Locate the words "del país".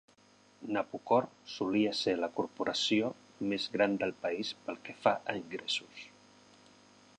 4.05-4.53